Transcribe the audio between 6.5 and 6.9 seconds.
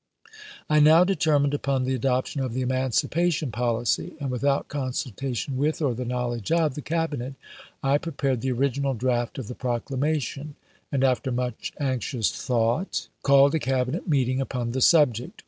of, the